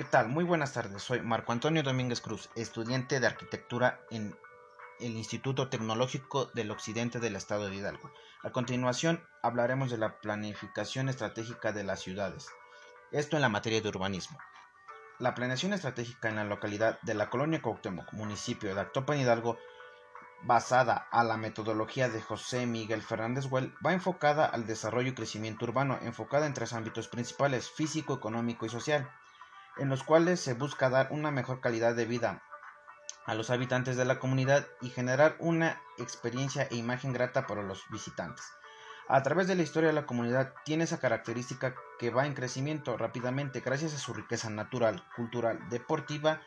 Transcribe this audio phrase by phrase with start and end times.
[0.00, 0.30] ¿Qué tal?
[0.30, 1.02] Muy buenas tardes.
[1.02, 4.34] Soy Marco Antonio Domínguez Cruz, estudiante de arquitectura en
[4.98, 8.10] el Instituto Tecnológico del Occidente del Estado de Hidalgo.
[8.42, 12.48] A continuación hablaremos de la planificación estratégica de las ciudades.
[13.12, 14.38] Esto en la materia de urbanismo.
[15.18, 19.58] La planeación estratégica en la localidad de la colonia Cuauhtémoc, municipio de Actopan Hidalgo,
[20.44, 25.66] basada a la metodología de José Miguel Fernández Well, va enfocada al desarrollo y crecimiento
[25.66, 29.10] urbano, enfocada en tres ámbitos principales, físico, económico y social
[29.80, 32.42] en los cuales se busca dar una mejor calidad de vida
[33.24, 37.82] a los habitantes de la comunidad y generar una experiencia e imagen grata para los
[37.90, 38.44] visitantes.
[39.08, 43.60] A través de la historia la comunidad tiene esa característica que va en crecimiento rápidamente
[43.60, 46.40] gracias a su riqueza natural, cultural, deportiva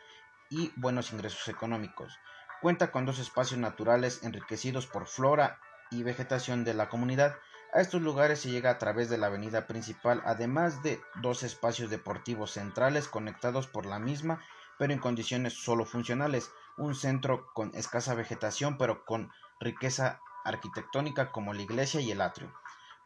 [0.48, 2.18] y buenos ingresos económicos.
[2.62, 5.58] Cuenta con dos espacios naturales enriquecidos por flora
[5.90, 7.36] y vegetación de la comunidad,
[7.74, 11.90] a estos lugares se llega a través de la avenida principal, además de dos espacios
[11.90, 14.40] deportivos centrales conectados por la misma,
[14.78, 21.52] pero en condiciones solo funcionales, un centro con escasa vegetación, pero con riqueza arquitectónica como
[21.52, 22.52] la iglesia y el atrio.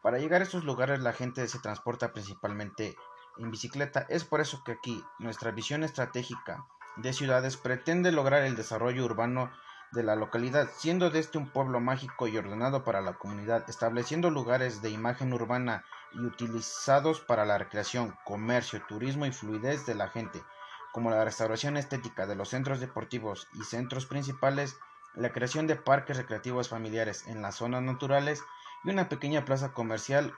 [0.03, 2.95] Para llegar a estos lugares la gente se transporta principalmente
[3.39, 4.05] en bicicleta.
[4.07, 9.51] Es por eso que aquí nuestra visión estratégica de ciudades pretende lograr el desarrollo urbano
[9.91, 14.29] de la localidad, siendo de este un pueblo mágico y ordenado para la comunidad, estableciendo
[14.29, 20.09] lugares de imagen urbana y utilizados para la recreación, comercio, turismo y fluidez de la
[20.09, 20.43] gente,
[20.91, 24.77] como la restauración estética de los centros deportivos y centros principales,
[25.15, 28.43] la creación de parques recreativos familiares en las zonas naturales
[28.83, 30.33] y una pequeña plaza comercial,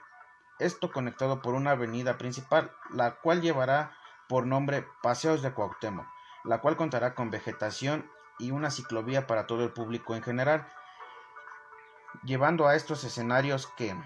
[0.58, 3.96] esto conectado por una avenida principal, la cual llevará
[4.28, 6.06] por nombre Paseos de Cuauhtémoc,
[6.44, 8.08] la cual contará con vegetación
[8.42, 10.66] y una ciclovía para todo el público en general,
[12.24, 13.96] llevando a estos escenarios que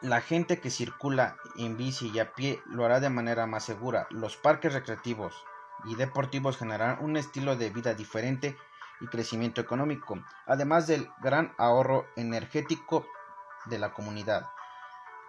[0.00, 4.06] la gente que circula en bici y a pie lo hará de manera más segura.
[4.10, 5.44] Los parques recreativos
[5.84, 8.56] y deportivos generarán un estilo de vida diferente
[9.00, 13.06] y crecimiento económico, además del gran ahorro energético
[13.66, 14.48] de la comunidad.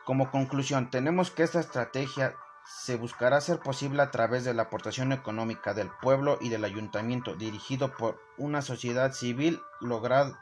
[0.06, 2.36] Como conclusión, tenemos que esta estrategia
[2.70, 7.36] se buscará ser posible a través de la aportación económica del pueblo y del ayuntamiento,
[7.36, 10.34] dirigido por una sociedad civil lograr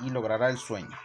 [0.00, 0.96] y logrará el sueño.